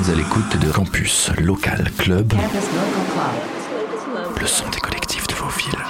[0.00, 2.32] êtes à l'écoute de Campus Local Club,
[4.40, 5.84] le son des collectifs de vos villes.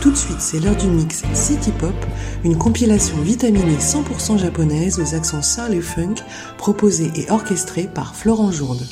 [0.00, 1.94] Tout de suite, c'est l'heure du mix City Pop,
[2.44, 6.16] une compilation vitaminée 100% japonaise aux accents soul et funk,
[6.58, 8.86] proposée et orchestrée par Florent Jourde.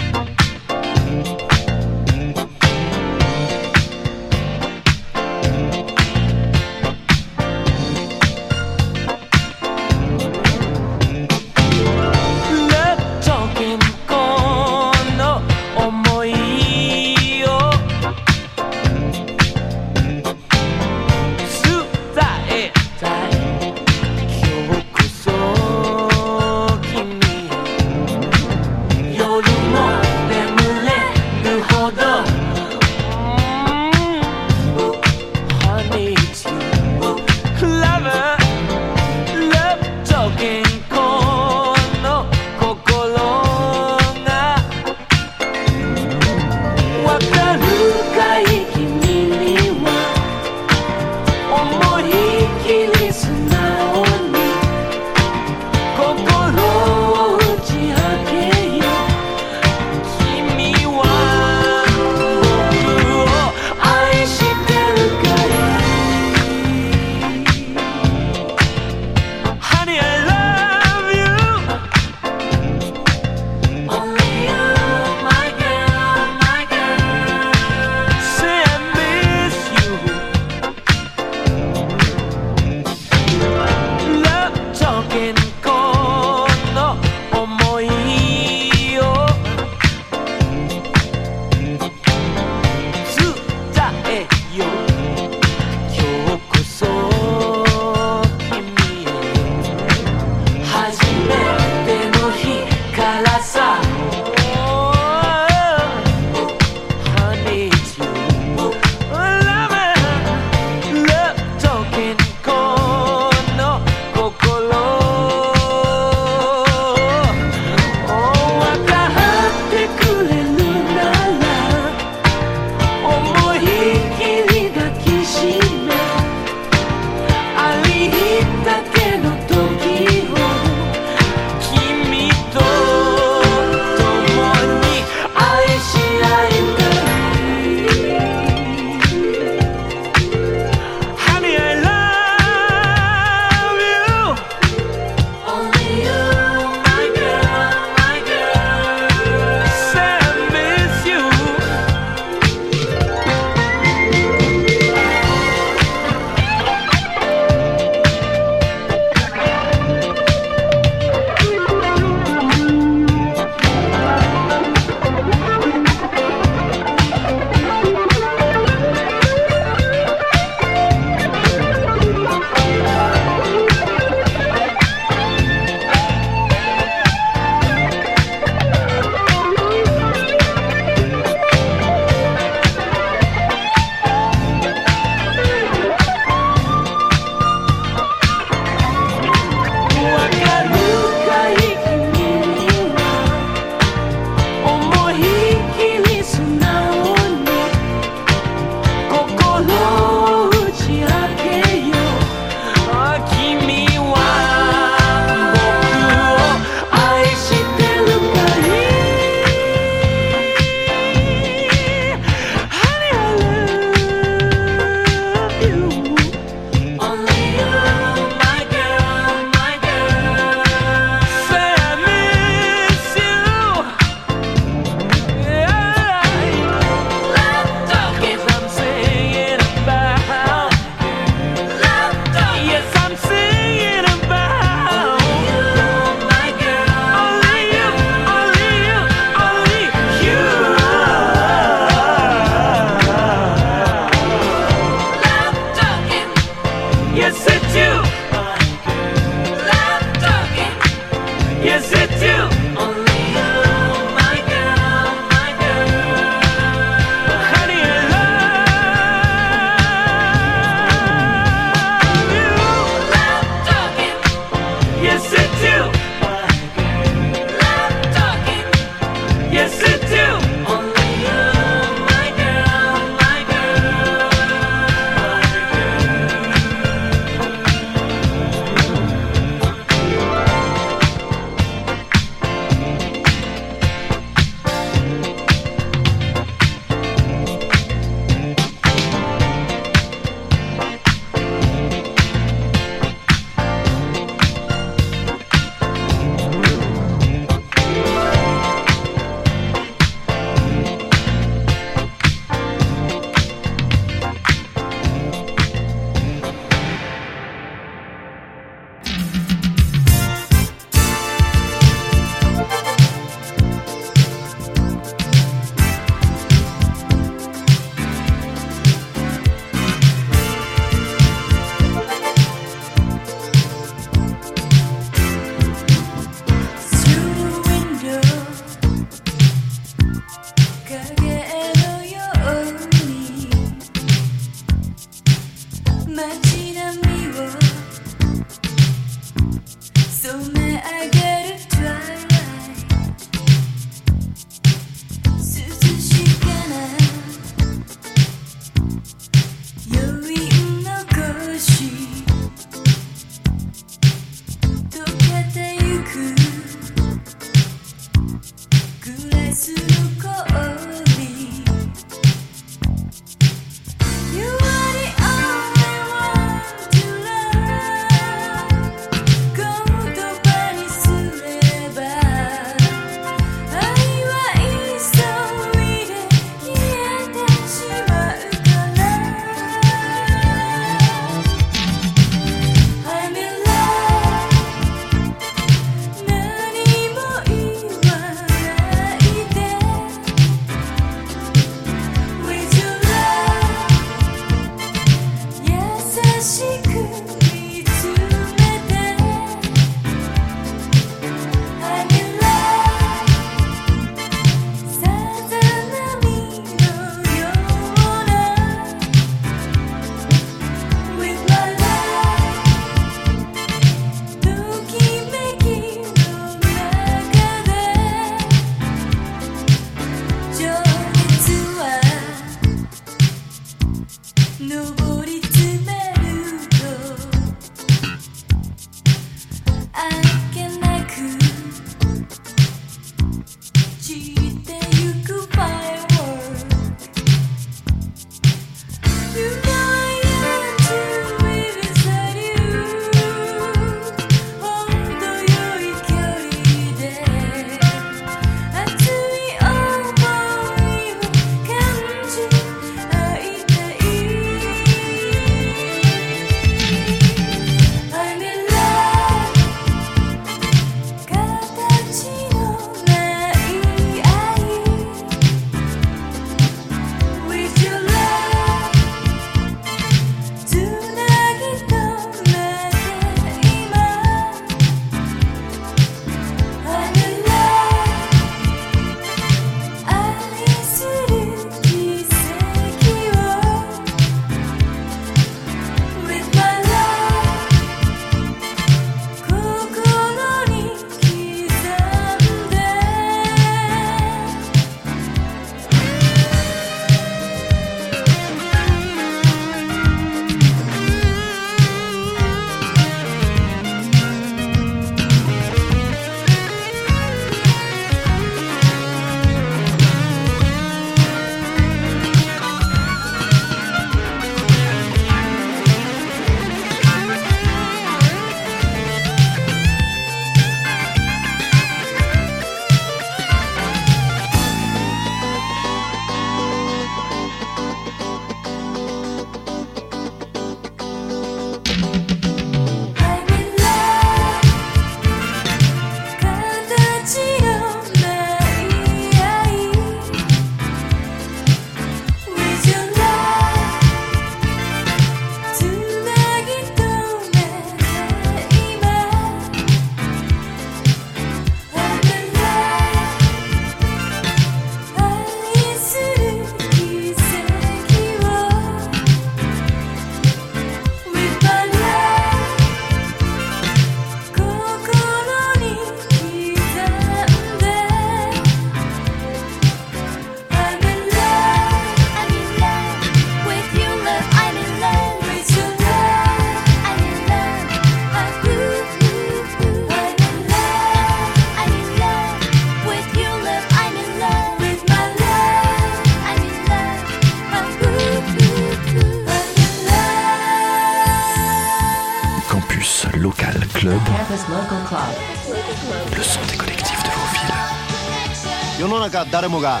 [599.72, 600.00] もが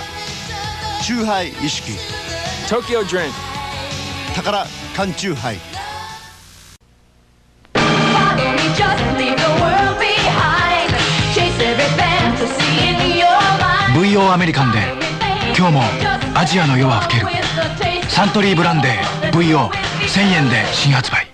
[1.02, 1.92] チューハイ意識。
[2.68, 3.32] Tokyo Drink
[4.34, 5.56] 宝缶チューハイ。
[13.94, 14.78] ブオアメリカンで
[15.56, 15.82] 今日も
[16.34, 17.26] アジアの夜は更ける。
[18.08, 21.31] サントリーブランデー VO1000 円で新発売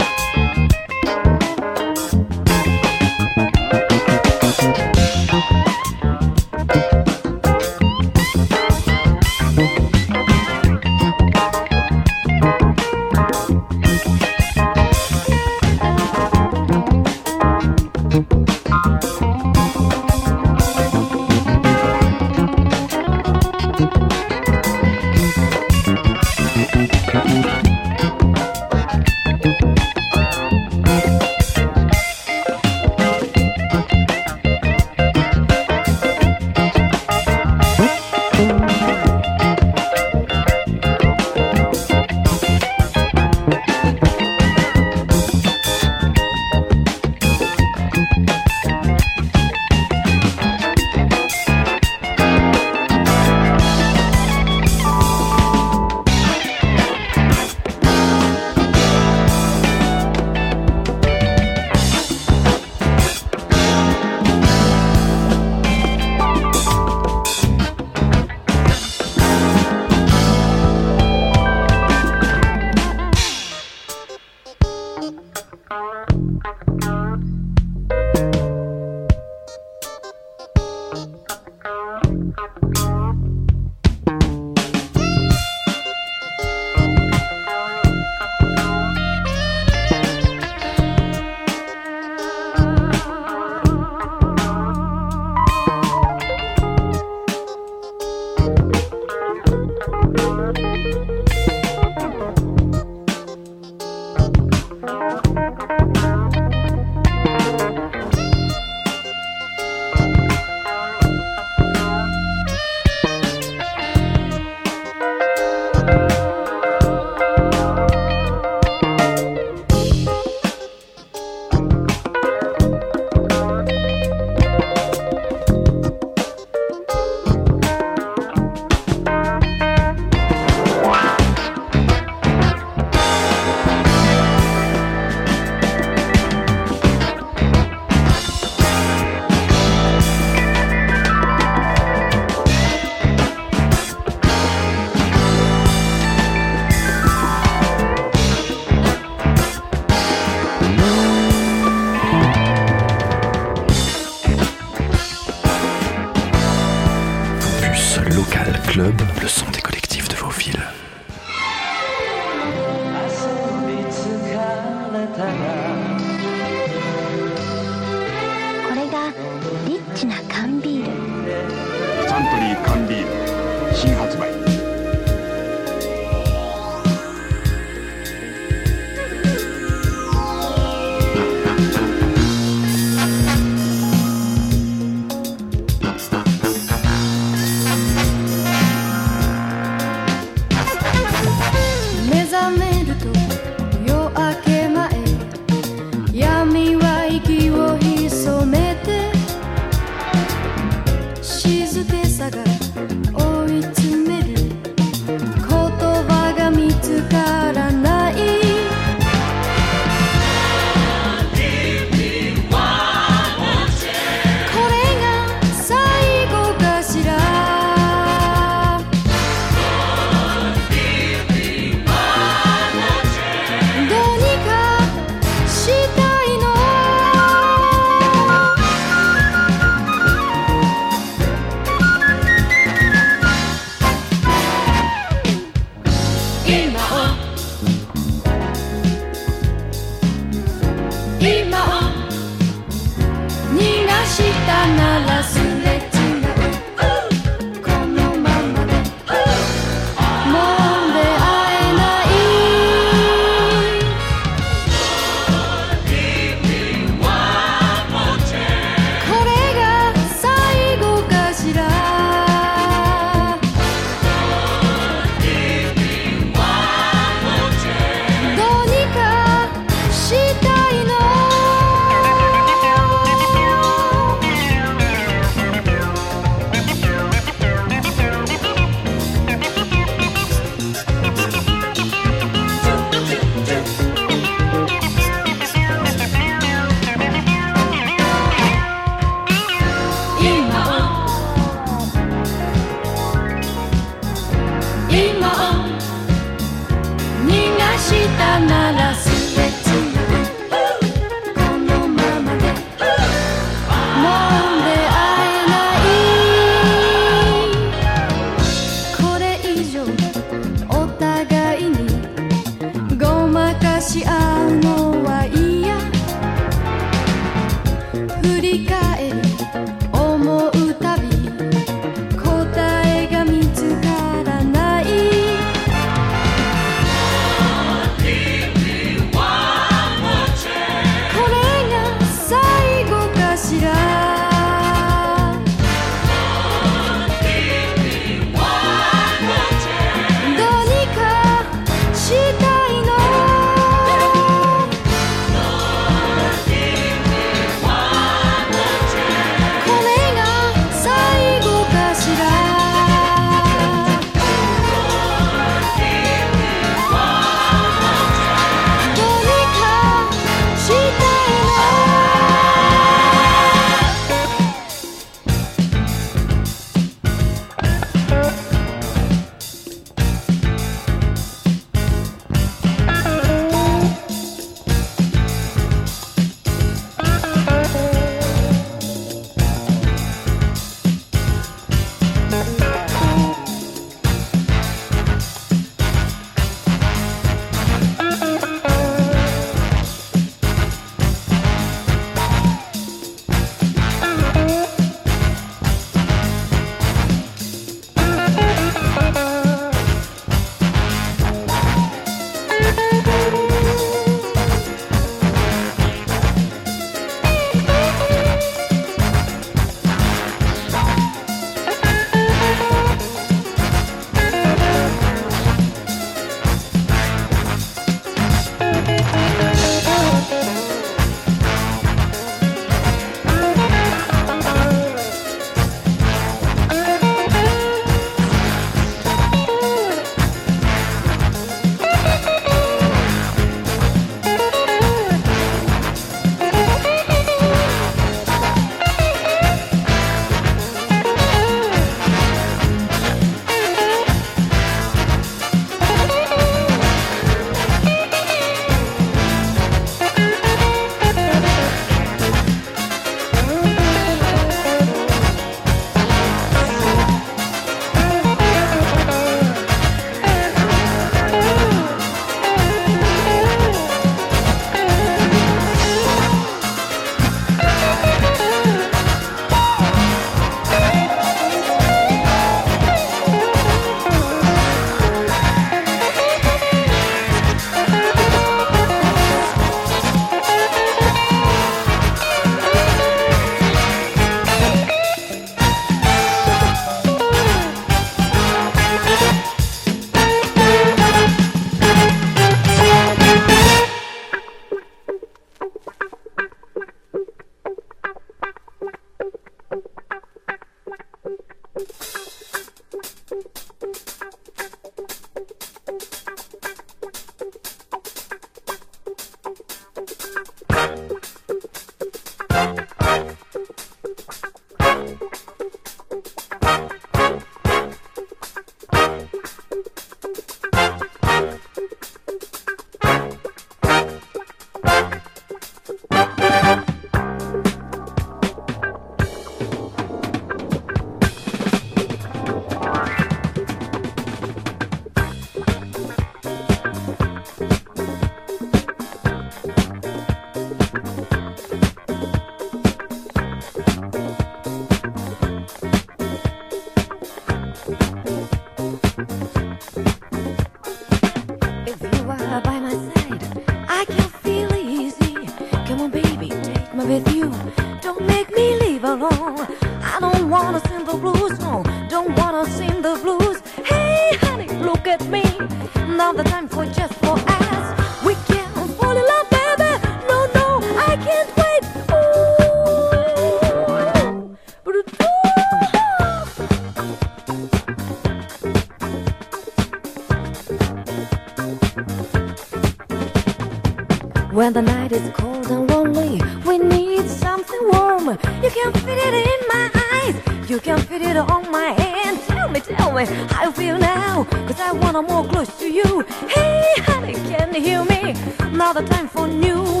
[593.25, 594.43] Me, how feel now.
[594.67, 596.21] Cause I wanna more close to you.
[596.47, 598.33] Hey, honey, can you hear me?
[598.71, 600.00] Now the time for new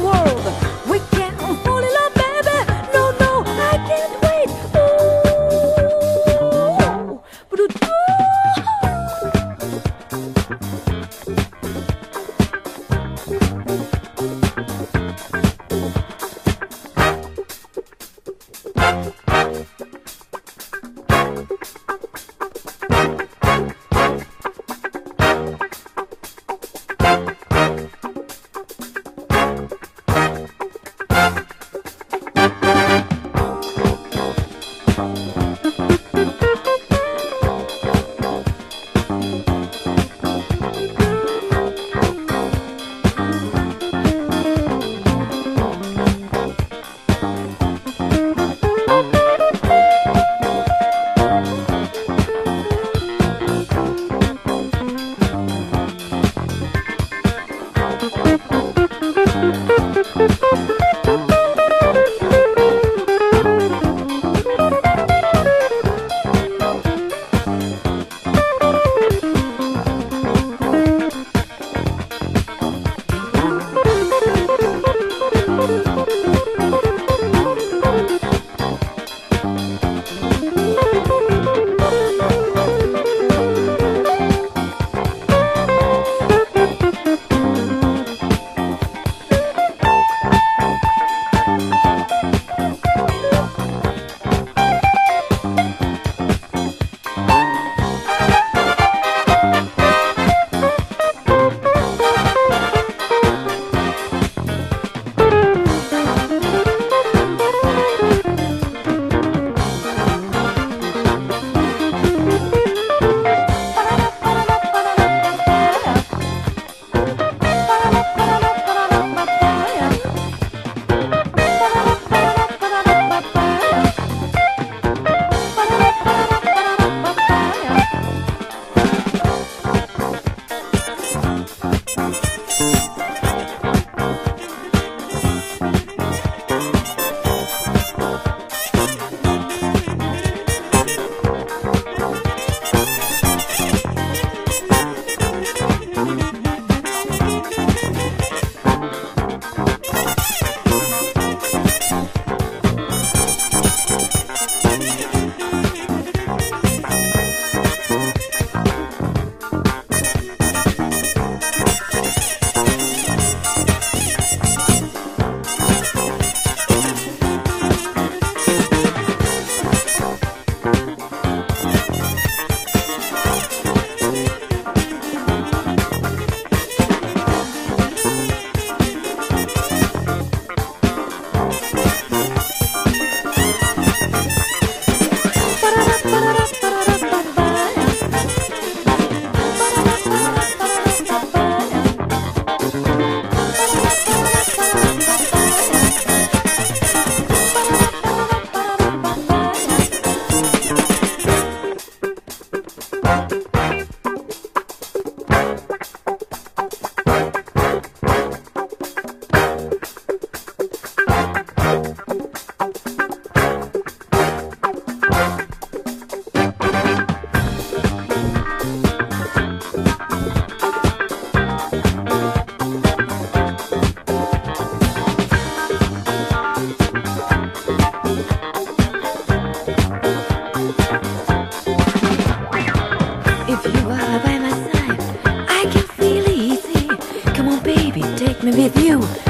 [238.53, 239.20] with you.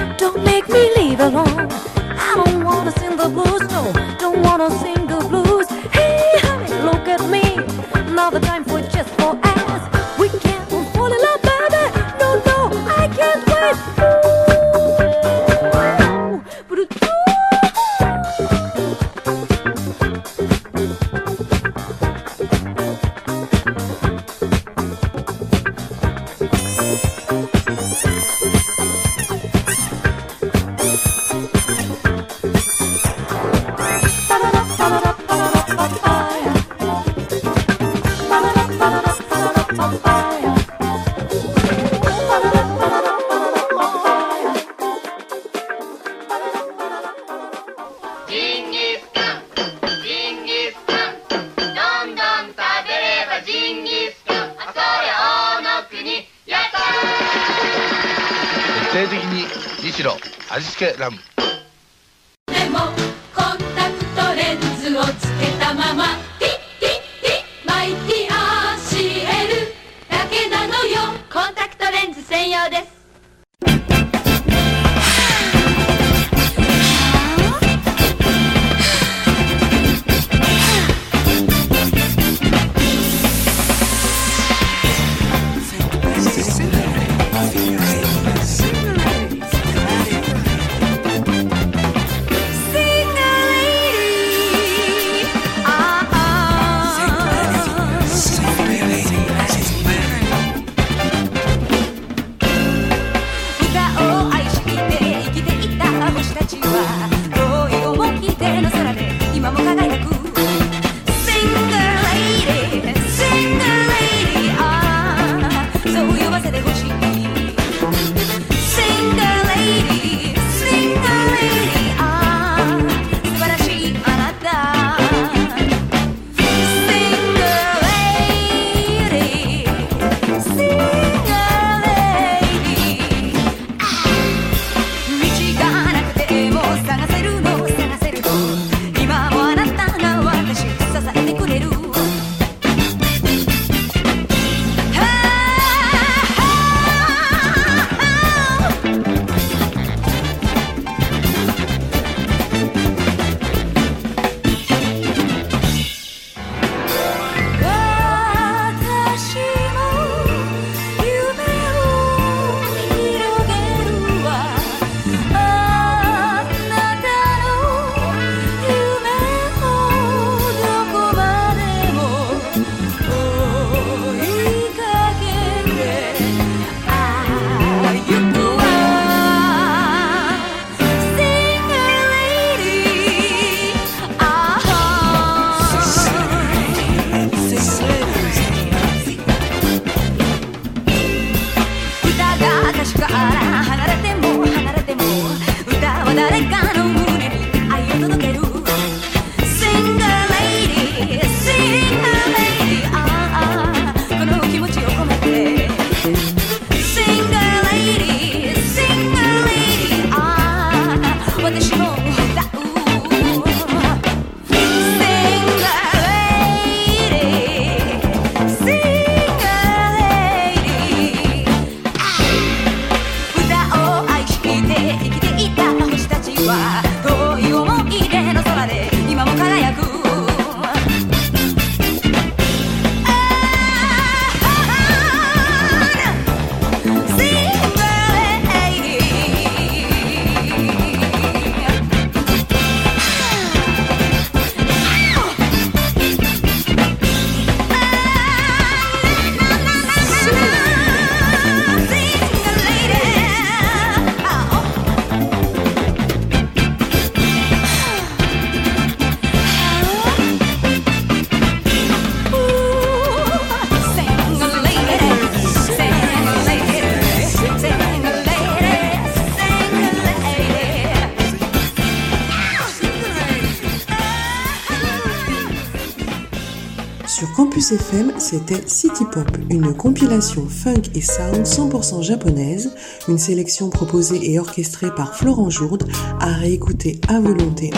[278.17, 282.75] C'était City Pop, une compilation funk et sound 100% japonaise,
[283.07, 287.71] une sélection proposée et orchestrée par Florent Jourde, à réécouter à volonté.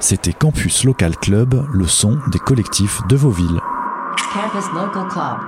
[0.00, 3.30] C'était Campus Local Club, le son des collectifs de vos
[4.34, 5.38] Campus Local Club.